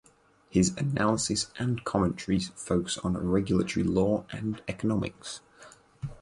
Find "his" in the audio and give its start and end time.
0.49-0.75